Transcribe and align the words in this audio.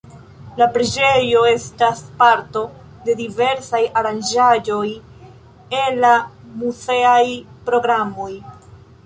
La 0.59 0.67
preĝejo 0.75 1.43
estas 1.49 1.99
parto 2.21 2.63
de 3.09 3.15
diversaj 3.19 3.83
aranĝaĵoj 4.03 4.87
en 5.83 6.01
la 6.07 6.15
muzeaj 6.65 7.23
programoj. 7.71 8.33